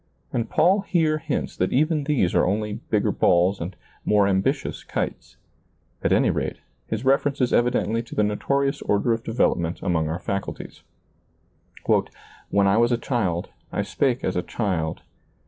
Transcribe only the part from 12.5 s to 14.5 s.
I was a child, I spake as a